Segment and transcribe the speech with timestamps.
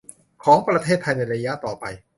[0.43, 1.85] ของประเทศไทยในระยะต่อไป